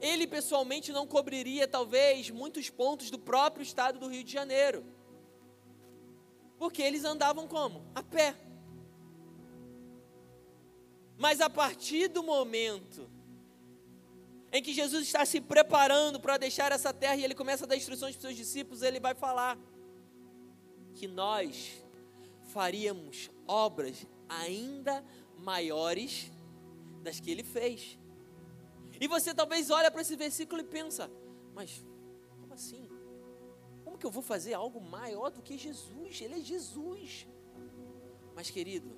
[0.00, 4.84] Ele pessoalmente não cobriria, talvez, muitos pontos do próprio estado do Rio de Janeiro.
[6.58, 7.84] Porque eles andavam como?
[7.94, 8.34] A pé.
[11.16, 13.10] Mas a partir do momento
[14.52, 17.76] em que Jesus está se preparando para deixar essa terra e ele começa a dar
[17.76, 19.58] instruções para os seus discípulos, ele vai falar
[20.94, 21.84] que nós
[22.44, 25.04] faríamos obras ainda
[25.36, 26.30] maiores
[27.02, 27.97] das que ele fez.
[29.00, 31.10] E você talvez olha para esse versículo e pensa:
[31.54, 31.84] mas
[32.40, 32.88] como assim?
[33.84, 36.20] Como que eu vou fazer algo maior do que Jesus?
[36.20, 37.26] Ele é Jesus.
[38.34, 38.96] Mas querido,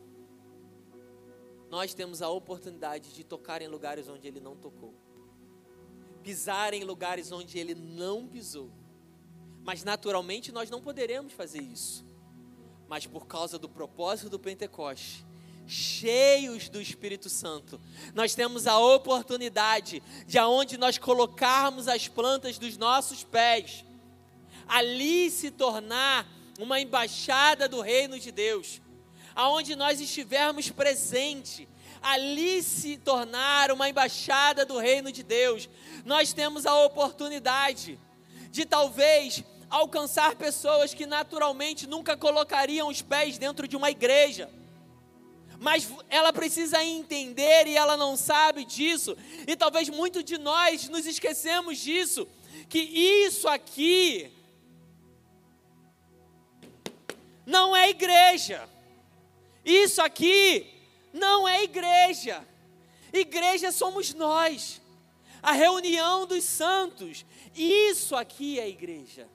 [1.68, 4.94] nós temos a oportunidade de tocar em lugares onde ele não tocou
[6.22, 8.70] pisar em lugares onde ele não pisou.
[9.62, 12.04] Mas naturalmente nós não poderemos fazer isso.
[12.88, 15.26] Mas por causa do propósito do Pentecoste,
[15.70, 17.80] cheios do Espírito Santo,
[18.14, 23.85] nós temos a oportunidade de aonde nós colocarmos as plantas dos nossos pés,
[24.66, 26.26] ali se tornar
[26.59, 28.80] uma embaixada do reino de Deus,
[29.35, 31.68] aonde nós estivermos presente,
[32.02, 35.68] ali se tornar uma embaixada do reino de Deus,
[36.04, 37.98] nós temos a oportunidade
[38.50, 44.50] de talvez alcançar pessoas que naturalmente nunca colocariam os pés dentro de uma igreja.
[45.61, 49.14] Mas ela precisa entender e ela não sabe disso,
[49.46, 52.27] e talvez muito de nós nos esquecemos disso,
[52.66, 54.33] que isso aqui
[57.44, 58.66] não é igreja.
[59.62, 60.66] Isso aqui
[61.12, 62.42] não é igreja.
[63.12, 64.81] Igreja somos nós
[65.42, 67.27] a reunião dos santos.
[67.55, 69.29] Isso aqui é igreja.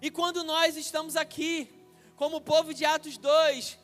[0.00, 1.70] E quando nós estamos aqui,
[2.16, 3.78] como povo de Atos 2,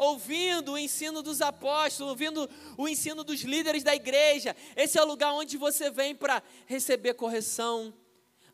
[0.00, 5.06] ouvindo o ensino dos apóstolos, ouvindo o ensino dos líderes da igreja, esse é o
[5.06, 7.92] lugar onde você vem para receber correção,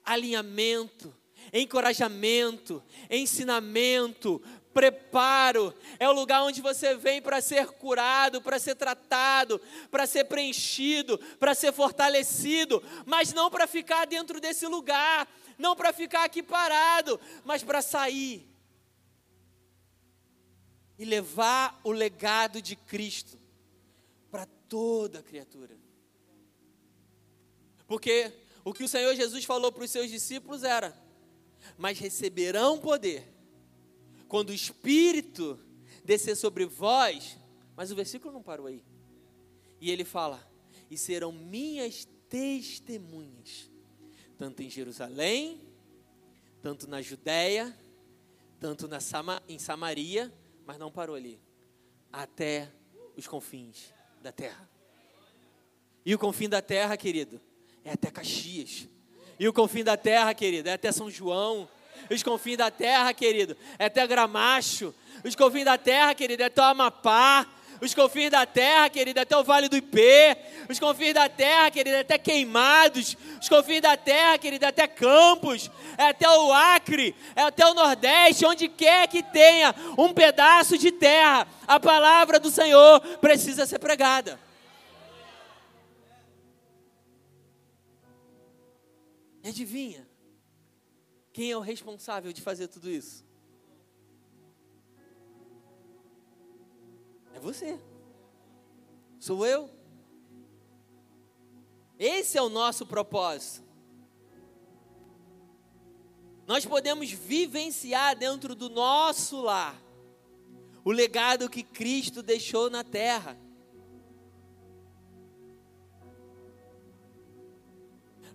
[0.04, 1.14] alinhamento,
[1.52, 4.42] encorajamento, ensinamento,
[4.74, 10.24] preparo, é o lugar onde você vem para ser curado, para ser tratado, para ser
[10.24, 16.42] preenchido, para ser fortalecido, mas não para ficar dentro desse lugar, não para ficar aqui
[16.42, 18.55] parado, mas para sair
[20.98, 23.38] e levar o legado de Cristo
[24.30, 25.76] para toda criatura.
[27.86, 28.32] Porque
[28.64, 30.96] o que o Senhor Jesus falou para os seus discípulos era:
[31.76, 33.26] Mas receberão poder
[34.28, 35.58] quando o Espírito
[36.04, 37.36] descer sobre vós,
[37.76, 38.82] mas o versículo não parou aí.
[39.80, 40.44] E ele fala:
[40.90, 43.70] e serão minhas testemunhas,
[44.36, 45.60] tanto em Jerusalém,
[46.62, 47.76] tanto na Judéia,
[48.58, 50.32] tanto na Sama, em Samaria,
[50.66, 51.40] mas não parou ali,
[52.12, 52.68] até
[53.16, 54.68] os confins da terra.
[56.04, 57.40] E o confim da terra, querido,
[57.84, 58.88] é até Caxias.
[59.38, 61.68] E o confim da terra, querido, é até São João.
[62.10, 64.94] Os confins da terra, querido, é até Gramacho.
[65.24, 67.46] Os confins da terra, querido, é até Amapá.
[67.80, 70.36] Os confins da terra, querido, é até o Vale do Ipê.
[70.68, 73.16] Os confins da terra, querido, é até Queimados.
[73.40, 75.70] Os confins da terra, querido, é até Campos.
[75.98, 77.14] É até o Acre.
[77.34, 78.46] É até o Nordeste.
[78.46, 84.40] Onde quer que tenha um pedaço de terra, a palavra do Senhor precisa ser pregada.
[89.44, 90.06] Adivinha?
[91.32, 93.25] Quem é o responsável de fazer tudo isso?
[97.36, 97.78] É você.
[99.20, 99.68] Sou eu.
[101.98, 103.62] Esse é o nosso propósito.
[106.46, 109.78] Nós podemos vivenciar dentro do nosso lar
[110.82, 113.36] o legado que Cristo deixou na terra.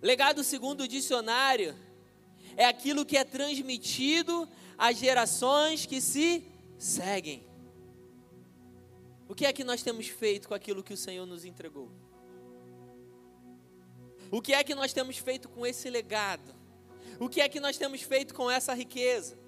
[0.00, 1.74] Legado segundo o dicionário
[2.56, 6.46] é aquilo que é transmitido às gerações que se
[6.78, 7.51] seguem.
[9.32, 11.90] O que é que nós temos feito com aquilo que o Senhor nos entregou?
[14.30, 16.54] O que é que nós temos feito com esse legado?
[17.18, 19.38] O que é que nós temos feito com essa riqueza?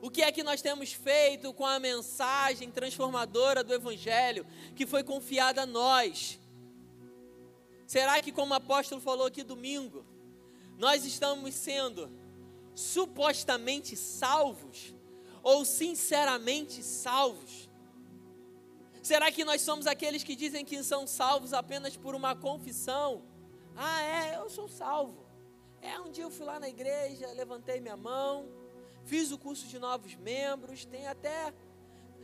[0.00, 5.04] O que é que nós temos feito com a mensagem transformadora do Evangelho que foi
[5.04, 6.40] confiada a nós?
[7.86, 10.02] Será que, como o apóstolo falou aqui domingo,
[10.78, 12.10] nós estamos sendo
[12.74, 14.94] supostamente salvos
[15.44, 17.70] ou sinceramente salvos?
[19.02, 23.22] Será que nós somos aqueles que dizem que são salvos apenas por uma confissão?
[23.76, 25.26] Ah, é, eu sou salvo.
[25.82, 28.48] É, um dia eu fui lá na igreja, levantei minha mão,
[29.04, 31.52] fiz o curso de novos membros, tem até.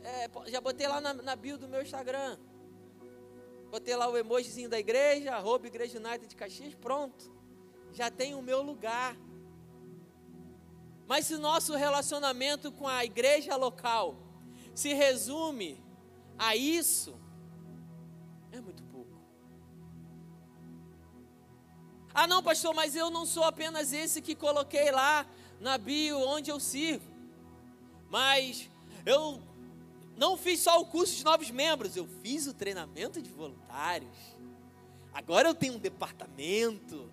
[0.03, 2.39] É, já botei lá na, na bio do meu Instagram.
[3.69, 7.31] Botei lá o emojizinho da igreja, arroba Igreja United de Caxias, pronto.
[7.93, 9.15] Já tem o meu lugar.
[11.11, 14.15] Mas se nosso relacionamento com a igreja local
[14.73, 15.77] se resume
[16.37, 17.19] a isso,
[18.49, 19.21] é muito pouco.
[22.13, 25.27] Ah, não, pastor, mas eu não sou apenas esse que coloquei lá
[25.59, 27.11] na bio onde eu sirvo.
[28.09, 28.69] Mas
[29.05, 29.43] eu
[30.15, 34.17] não fiz só o curso de novos membros, eu fiz o treinamento de voluntários.
[35.13, 37.11] Agora eu tenho um departamento.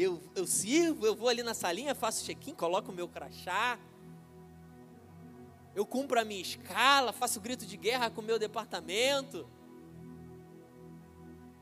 [0.00, 3.78] Eu, eu sirvo, eu vou ali na salinha, faço check-in, coloco o meu crachá.
[5.74, 9.46] Eu cumpro a minha escala, faço grito de guerra com o meu departamento.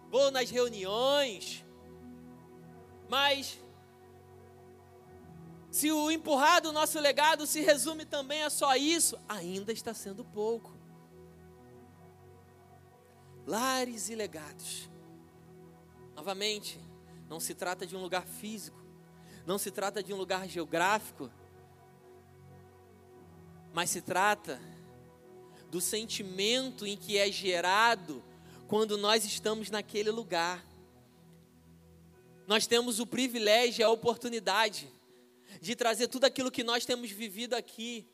[0.09, 1.65] Vou nas reuniões.
[3.09, 3.59] Mas
[5.71, 10.25] se o empurrar do nosso legado se resume também a só isso, ainda está sendo
[10.25, 10.79] pouco
[13.49, 14.89] lares e legados.
[16.15, 16.79] Novamente,
[17.29, 18.81] não se trata de um lugar físico,
[19.47, 21.31] não se trata de um lugar geográfico,
[23.73, 24.61] mas se trata
[25.71, 28.25] do sentimento em que é gerado
[28.67, 30.65] quando nós estamos naquele lugar.
[32.47, 34.91] Nós temos o privilégio e a oportunidade
[35.61, 38.09] de trazer tudo aquilo que nós temos vivido aqui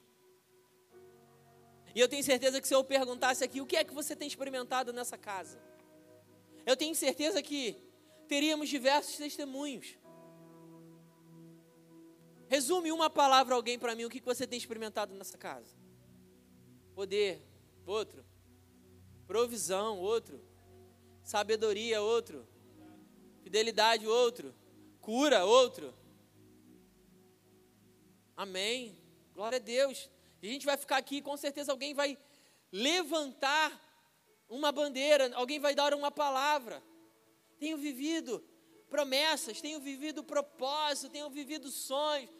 [1.94, 4.26] e eu tenho certeza que se eu perguntasse aqui, o que é que você tem
[4.26, 5.60] experimentado nessa casa?
[6.66, 7.76] Eu tenho certeza que
[8.24, 9.96] teríamos diversos testemunhos.
[12.48, 15.74] Resume uma palavra alguém para mim, o que você tem experimentado nessa casa?
[16.94, 17.42] Poder,
[17.86, 18.24] outro.
[19.26, 20.40] Provisão, outro.
[21.22, 22.46] Sabedoria, outro.
[23.42, 24.54] Fidelidade, outro.
[25.00, 25.94] Cura, outro.
[28.36, 28.96] Amém.
[29.32, 30.10] Glória a Deus.
[30.42, 32.18] E a gente vai ficar aqui, com certeza alguém vai
[32.70, 33.80] levantar
[34.48, 36.82] uma bandeira, alguém vai dar uma palavra.
[37.58, 38.42] Tenho vivido
[38.88, 42.30] promessas, tenho vivido propósito, tenho vivido sonhos.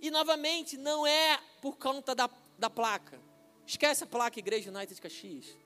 [0.00, 3.20] E novamente, não é por conta da, da placa.
[3.66, 5.56] Esquece a placa Igreja United Caxias.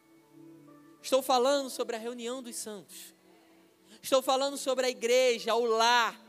[1.02, 3.14] Estou falando sobre a reunião dos santos.
[4.02, 6.20] Estou falando sobre a igreja, o lar.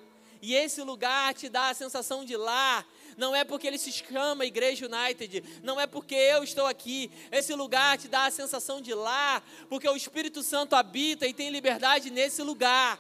[0.42, 2.86] E esse lugar te dá a sensação de lar,
[3.18, 7.12] não é porque ele se chama Igreja United, não é porque eu estou aqui.
[7.32, 11.50] Esse lugar te dá a sensação de lar, porque o Espírito Santo habita e tem
[11.50, 13.00] liberdade nesse lugar.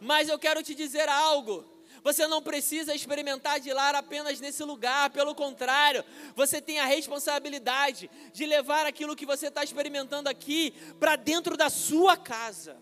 [0.00, 1.64] Mas eu quero te dizer algo.
[2.04, 6.04] Você não precisa experimentar de lar apenas nesse lugar, pelo contrário,
[6.36, 11.70] você tem a responsabilidade de levar aquilo que você está experimentando aqui para dentro da
[11.70, 12.76] sua casa.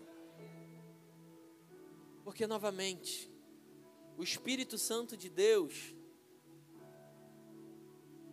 [2.25, 3.31] Porque, novamente,
[4.17, 5.95] o Espírito Santo de Deus,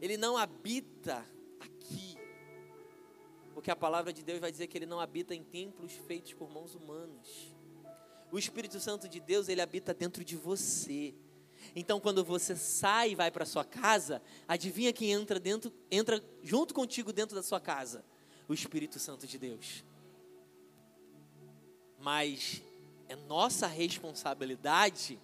[0.00, 1.24] ele não habita
[1.60, 2.16] aqui.
[3.52, 6.50] Porque a palavra de Deus vai dizer que ele não habita em templos feitos por
[6.50, 7.54] mãos humanas.
[8.32, 11.14] O Espírito Santo de Deus, ele habita dentro de você.
[11.76, 16.72] Então, quando você sai e vai para sua casa, adivinha quem entra dentro, entra junto
[16.72, 18.04] contigo dentro da sua casa?
[18.48, 19.84] O Espírito Santo de Deus.
[21.98, 22.62] Mas
[23.08, 25.20] é nossa responsabilidade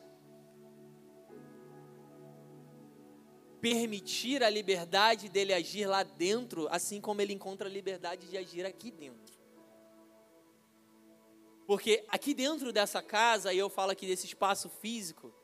[3.68, 8.64] permitir a liberdade dele agir lá dentro, assim como ele encontra a liberdade de agir
[8.64, 9.34] aqui dentro.
[11.66, 15.34] Porque aqui dentro dessa casa, e eu falo aqui desse espaço físico,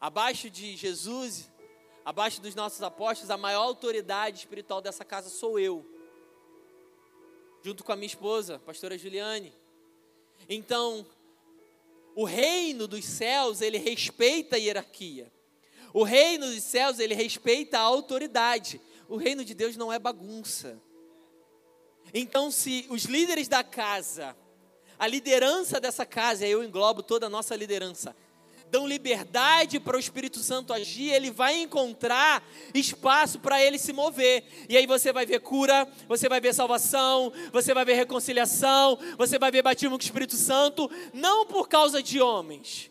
[0.00, 1.50] abaixo de Jesus,
[2.04, 5.84] abaixo dos nossos apóstolos, a maior autoridade espiritual dessa casa sou eu.
[7.64, 9.52] Junto com a minha esposa, pastora Juliane.
[10.48, 11.04] Então,
[12.14, 15.36] o reino dos céus, ele respeita a hierarquia.
[15.92, 18.80] O reino dos céus, ele respeita a autoridade.
[19.08, 20.80] O reino de Deus não é bagunça.
[22.12, 24.36] Então, se os líderes da casa
[24.98, 28.16] a liderança dessa casa, eu englobo toda a nossa liderança,
[28.68, 34.44] dão liberdade para o Espírito Santo agir, ele vai encontrar espaço para ele se mover.
[34.68, 39.38] E aí você vai ver cura, você vai ver salvação, você vai ver reconciliação, você
[39.38, 42.90] vai ver batismo com o Espírito Santo, não por causa de homens,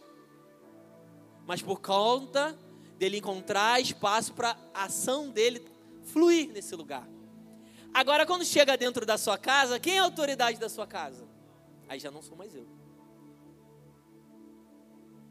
[1.45, 2.58] mas por conta
[2.98, 5.66] dele encontrar espaço para a ação dele
[6.04, 7.08] fluir nesse lugar.
[7.93, 11.28] Agora, quando chega dentro da sua casa, quem é a autoridade da sua casa?
[11.88, 12.68] Aí já não sou mais eu.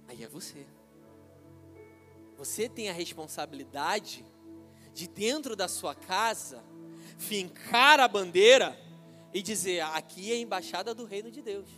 [0.08, 0.66] Aí é você.
[2.36, 4.24] Você tem a responsabilidade
[4.92, 6.62] de dentro da sua casa
[7.18, 8.78] fincar a bandeira
[9.32, 11.68] e dizer: aqui é a embaixada do reino de Deus.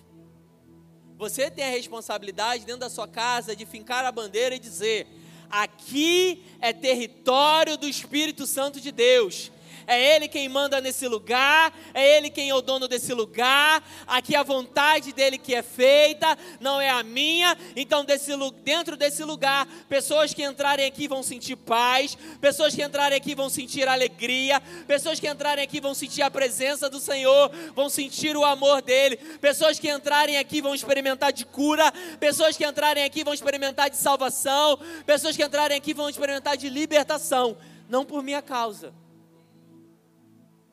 [1.16, 5.06] Você tem a responsabilidade dentro da sua casa de fincar a bandeira e dizer:
[5.50, 9.50] aqui é território do Espírito Santo de Deus
[9.88, 14.36] é Ele quem manda nesse lugar, é Ele quem é o dono desse lugar, aqui
[14.36, 17.56] a vontade dele que é feita, não é a minha.
[17.74, 18.32] Então, desse,
[18.62, 23.48] dentro desse lugar, pessoas que entrarem aqui vão sentir paz, pessoas que entrarem aqui vão
[23.48, 28.44] sentir alegria, pessoas que entrarem aqui vão sentir a presença do Senhor, vão sentir o
[28.44, 33.32] amor dele, pessoas que entrarem aqui vão experimentar de cura, pessoas que entrarem aqui vão
[33.32, 37.56] experimentar de salvação, pessoas que entrarem aqui vão experimentar de libertação,
[37.88, 38.92] não por minha causa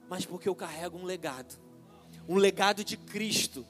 [0.10, 1.66] mas porque eu carrego um legado
[2.28, 3.66] um legado de Cristo.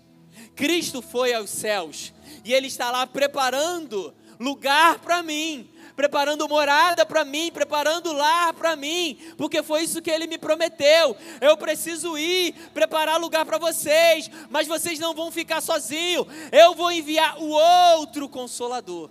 [0.55, 2.13] Cristo foi aos céus
[2.43, 8.75] e Ele está lá preparando lugar para mim, preparando morada para mim, preparando lar para
[8.75, 11.15] mim, porque foi isso que Ele me prometeu.
[11.39, 16.27] Eu preciso ir preparar lugar para vocês, mas vocês não vão ficar sozinhos.
[16.51, 19.09] Eu vou enviar o outro consolador.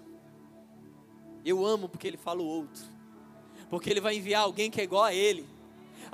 [1.43, 2.85] Eu amo porque Ele fala o outro,
[3.71, 5.54] porque Ele vai enviar alguém que é igual a Ele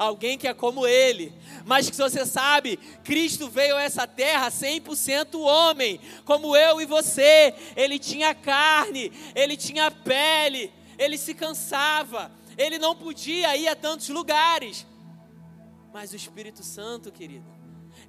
[0.00, 1.32] alguém que é como ele.
[1.66, 7.54] Mas que você sabe, Cristo veio a essa terra 100% homem, como eu e você.
[7.76, 14.08] Ele tinha carne, ele tinha pele, ele se cansava, ele não podia ir a tantos
[14.08, 14.86] lugares.
[15.92, 17.44] Mas o Espírito Santo, querido,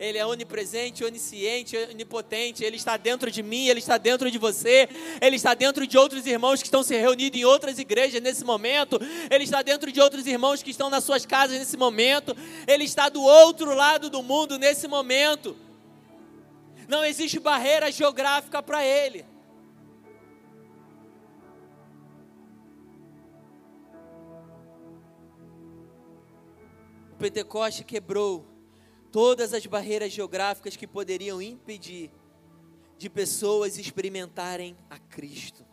[0.02, 2.64] ele é onipresente, onisciente, onipotente.
[2.64, 4.90] Ele está dentro de mim, Ele está dentro de você.
[5.22, 9.00] Ele está dentro de outros irmãos que estão se reunindo em outras igrejas nesse momento.
[9.30, 12.36] Ele está dentro de outros irmãos que estão nas suas casas nesse momento.
[12.66, 15.56] Ele está do outro lado do mundo nesse momento.
[16.88, 19.24] Não existe barreira geográfica para Ele.
[27.20, 28.51] Pentecoste quebrou
[29.12, 32.12] todas as barreiras geográficas que poderiam impedir
[32.98, 35.66] de pessoas experimentarem a Cristo.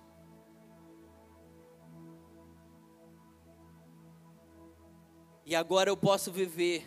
[5.45, 6.87] E agora eu posso viver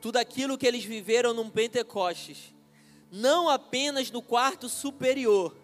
[0.00, 2.52] tudo aquilo que eles viveram num Pentecostes,
[3.10, 5.56] não apenas no quarto superior,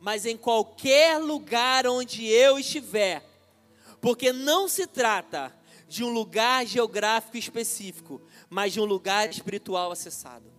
[0.00, 3.24] mas em qualquer lugar onde eu estiver,
[4.00, 5.54] porque não se trata
[5.86, 10.52] de um lugar geográfico específico, mas de um lugar espiritual acessado.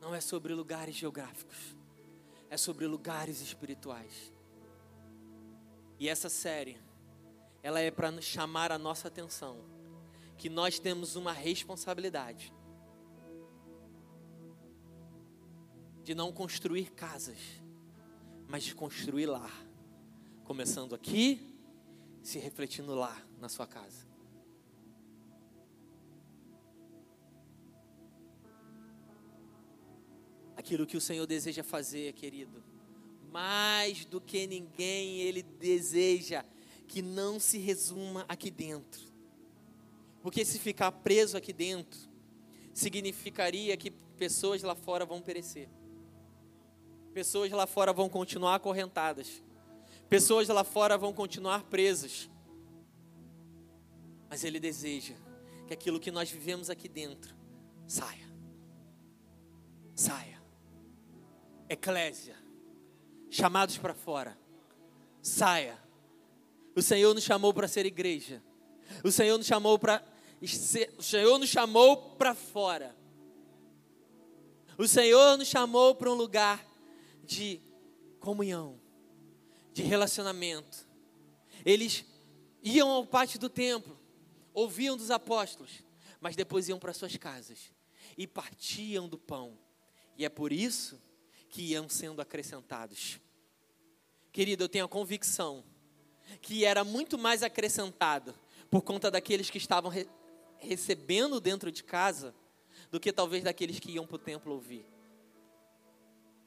[0.00, 1.76] Não é sobre lugares geográficos,
[2.50, 4.34] é sobre lugares espirituais.
[6.00, 6.76] E essa série,
[7.62, 9.64] ela é para chamar a nossa atenção
[10.36, 12.52] que nós temos uma responsabilidade
[16.02, 17.38] de não construir casas,
[18.48, 19.48] mas de construir lá.
[20.42, 21.53] Começando aqui,
[22.24, 24.06] se refletindo lá na sua casa.
[30.56, 32.64] Aquilo que o Senhor deseja fazer, querido,
[33.30, 36.42] mais do que ninguém, Ele deseja
[36.88, 39.02] que não se resuma aqui dentro.
[40.22, 42.08] Porque se ficar preso aqui dentro,
[42.72, 45.68] significaria que pessoas lá fora vão perecer.
[47.12, 49.43] Pessoas lá fora vão continuar acorrentadas.
[50.08, 52.30] Pessoas lá fora vão continuar presas.
[54.28, 55.14] Mas Ele deseja
[55.66, 57.34] que aquilo que nós vivemos aqui dentro
[57.86, 58.28] saia.
[59.94, 60.42] Saia.
[61.68, 62.36] Eclésia.
[63.30, 64.38] Chamados para fora.
[65.22, 65.78] Saia.
[66.76, 68.42] O Senhor nos chamou para ser igreja.
[69.02, 70.02] O Senhor nos chamou para
[70.42, 72.94] o Senhor nos chamou para fora.
[74.76, 76.64] O Senhor nos chamou para um lugar
[77.22, 77.62] de
[78.20, 78.78] comunhão,
[79.74, 80.86] de relacionamento.
[81.64, 82.04] Eles
[82.62, 83.98] iam ao pátio do templo,
[84.54, 85.82] ouviam dos apóstolos,
[86.20, 87.72] mas depois iam para suas casas
[88.16, 89.58] e partiam do pão.
[90.16, 91.02] E é por isso
[91.50, 93.20] que iam sendo acrescentados.
[94.32, 95.64] Querido, eu tenho a convicção
[96.40, 98.34] que era muito mais acrescentado
[98.70, 100.08] por conta daqueles que estavam re
[100.58, 102.34] recebendo dentro de casa
[102.90, 104.86] do que talvez daqueles que iam para o templo ouvir.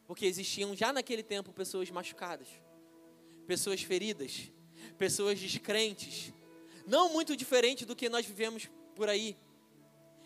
[0.08, 2.48] Porque existiam já naquele tempo pessoas machucadas,
[3.48, 4.52] pessoas feridas,
[4.98, 6.34] pessoas descrentes,
[6.86, 9.38] não muito diferente do que nós vivemos por aí.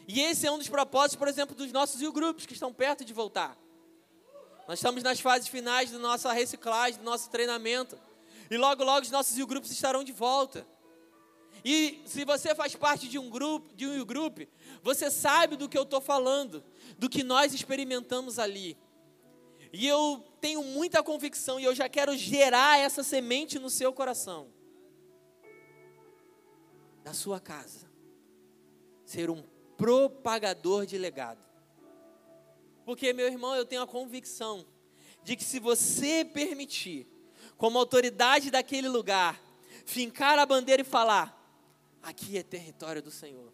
[0.08, 3.14] E esse é um dos propósitos, por exemplo, dos nossos grupos que estão perto de
[3.14, 3.58] voltar.
[4.68, 7.98] Nós estamos nas fases finais da nossa reciclagem, do nosso treinamento.
[8.50, 10.68] E logo, logo os nossos grupos estarão de volta.
[11.64, 14.42] E se você faz parte de um grupo, de um grupo,
[14.82, 16.64] você sabe do que eu estou falando,
[16.98, 18.78] do que nós experimentamos ali.
[19.74, 24.50] E eu tenho muita convicção e eu já quero gerar essa semente no seu coração.
[27.04, 27.90] Da sua casa.
[29.06, 29.44] Ser um
[29.78, 31.40] propagador de legado.
[32.86, 34.66] Porque, meu irmão, eu tenho a convicção
[35.24, 37.08] de que se você permitir,
[37.58, 39.42] como autoridade daquele lugar,
[39.86, 41.38] fincar a bandeira e falar:
[42.02, 43.54] aqui é território do Senhor.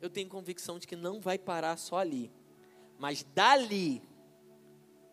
[0.00, 2.30] Eu tenho convicção de que não vai parar só ali,
[2.98, 4.02] mas dali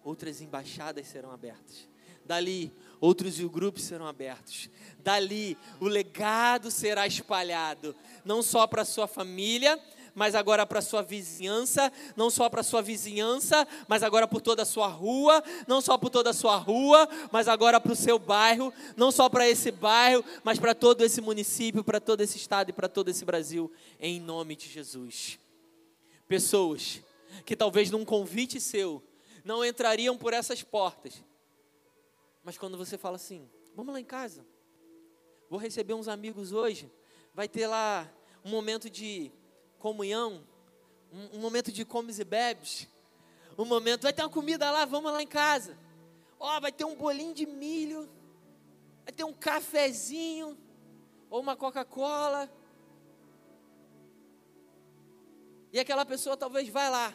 [0.03, 1.87] outras embaixadas serão abertas.
[2.25, 4.69] Dali, outros grupos serão abertos.
[4.99, 9.79] Dali, o legado será espalhado, não só para sua família,
[10.15, 14.65] mas agora para sua vizinhança, não só para sua vizinhança, mas agora por toda a
[14.65, 18.71] sua rua, não só por toda a sua rua, mas agora para o seu bairro,
[18.95, 22.73] não só para esse bairro, mas para todo esse município, para todo esse estado e
[22.73, 25.39] para todo esse Brasil, em nome de Jesus.
[26.27, 27.01] Pessoas
[27.45, 29.03] que talvez num convite seu
[29.43, 31.23] não entrariam por essas portas.
[32.43, 34.45] Mas quando você fala assim, vamos lá em casa,
[35.49, 36.91] vou receber uns amigos hoje,
[37.33, 38.09] vai ter lá
[38.43, 39.31] um momento de
[39.79, 40.45] comunhão,
[41.11, 42.87] um, momento de comes e bebes,
[43.57, 45.77] um momento, vai ter uma comida lá, vamos lá em casa.
[46.39, 48.09] Ó, oh, vai ter um bolinho de milho,
[49.05, 50.57] vai ter um cafezinho,
[51.29, 52.51] ou uma Coca-Cola.
[55.71, 57.13] E aquela pessoa talvez vai lá.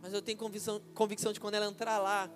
[0.00, 2.30] Mas eu tenho convicção, convicção de quando ela entrar lá,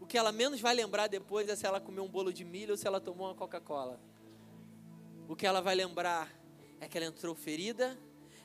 [0.00, 2.72] o que ela menos vai lembrar depois é se ela comeu um bolo de milho
[2.72, 4.00] ou se ela tomou uma Coca-Cola.
[5.28, 6.32] O que ela vai lembrar
[6.80, 7.98] é que ela entrou ferida,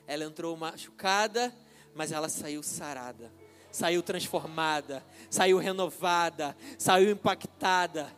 [0.06, 1.54] ela entrou machucada,
[1.94, 3.32] mas ela saiu sarada,
[3.70, 8.12] saiu transformada, saiu renovada, saiu impactada,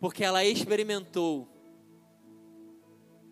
[0.00, 1.46] porque ela experimentou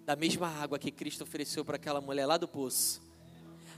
[0.04, 3.07] da mesma água que Cristo ofereceu para aquela mulher lá do poço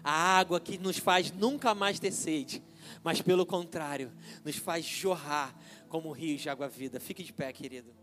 [0.03, 2.63] a água que nos faz nunca mais ter sede,
[3.03, 4.13] mas pelo contrário,
[4.45, 5.55] nos faz jorrar
[5.89, 7.01] como rios de água vida.
[7.01, 8.00] Fique de pé, querido.